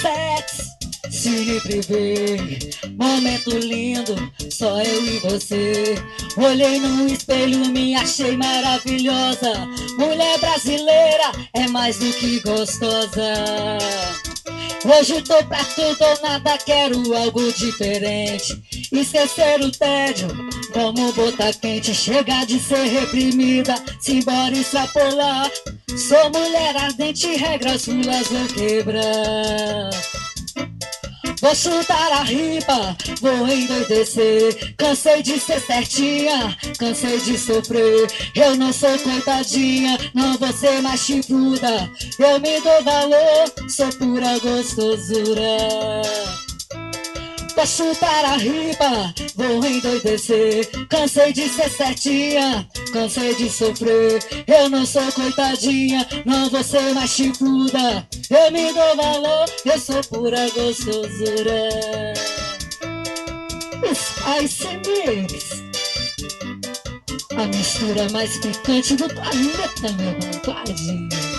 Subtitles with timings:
[0.00, 0.76] Sex,
[1.10, 2.36] Cine Privé,
[2.96, 4.14] momento lindo,
[4.50, 5.94] só eu e você.
[6.36, 9.52] Olhei no espelho, me achei maravilhosa.
[9.98, 13.78] Mulher brasileira é mais do que gostosa.
[14.84, 18.62] Hoje tô pra tudo ou nada, quero algo diferente.
[18.92, 20.28] Esquecer o tédio,
[20.74, 21.94] vamos botar quente.
[21.94, 25.50] Chegar de ser reprimida, simbora extrapolar.
[25.96, 30.23] Sou mulher ardente, regras rulas vou quebrar.
[31.44, 34.74] Vou chutar a ripa, vou endoidecer.
[34.78, 38.10] Cansei de ser certinha, cansei de sofrer.
[38.34, 41.90] Eu não sou coitadinha, não vou ser mais chifruda.
[42.18, 45.44] Eu me dou valor, sou pura gostosura.
[47.54, 50.68] Vou chutar a ripa, vou endoidecer.
[50.88, 54.22] Cansei de ser certinha, cansei de sofrer.
[54.46, 58.06] Eu não sou coitadinha, não vou ser mais chifruda.
[58.28, 62.14] Eu me dou valor, eu sou pura gostosura.
[63.94, 65.62] Spice Mix,
[67.36, 71.33] a mistura mais picante do planeta, meu compadre.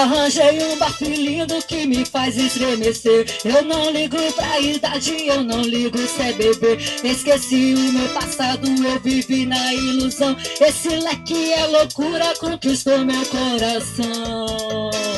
[0.00, 3.26] Arranjei um bafo lindo que me faz estremecer.
[3.44, 6.78] Eu não ligo pra idade, eu não ligo se é bebê.
[7.04, 10.34] Esqueci o meu passado, eu vivi na ilusão.
[10.58, 15.09] Esse leque é loucura, conquistou meu coração.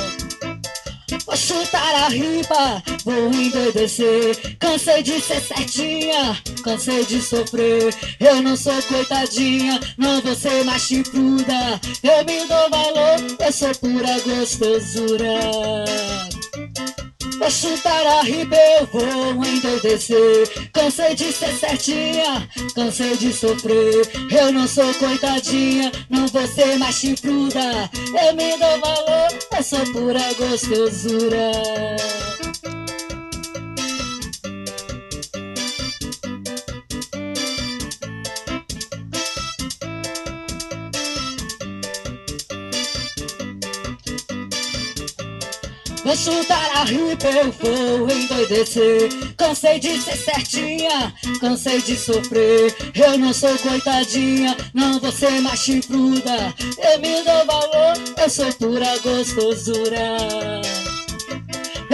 [1.32, 4.54] Vou chutar a ripa, vou endoidecer.
[4.58, 7.96] Cansei de ser certinha, cansei de sofrer.
[8.20, 11.80] Eu não sou coitadinha, não vou ser mais chifruda.
[12.02, 16.01] Eu me dou valor, eu sou pura gostosura.
[17.42, 20.70] Vou chutar a riba, eu vou endoidecer.
[20.72, 24.08] Cansei de ser certinha, cansei de sofrer.
[24.30, 27.90] Eu não sou coitadinha, não vou ser mais chifruda.
[27.96, 31.50] Eu me dou valor, eu sou pura gostosura.
[46.04, 49.08] Vou chutar a ripa, eu vou endoidecer.
[49.36, 52.74] Cansei de ser certinha, cansei de sofrer.
[52.94, 55.66] Eu não sou coitadinha, não vou ser mais.
[55.68, 60.62] Eu me dou valor, eu sou pura gostosura.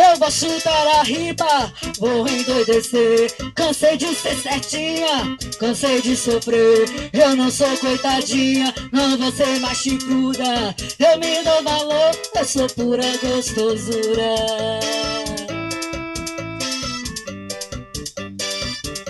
[0.08, 3.30] Eu vou chutar a ripa, vou endoidecer.
[3.54, 6.88] Cansei de ser certinha, cansei de sofrer.
[7.12, 10.74] Eu não sou coitadinha, não vou ser mais chifruda.
[10.98, 14.80] Eu me dou valor, eu sou pura gostosura.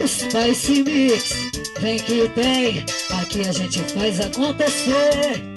[0.05, 1.33] Spice Mix,
[1.81, 2.85] vem que tem,
[3.21, 5.48] aqui a gente faz acontecer.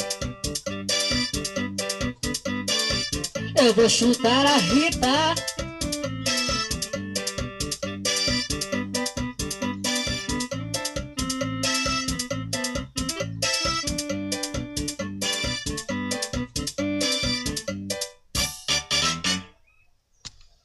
[3.64, 5.36] Eu vou chutar a Rita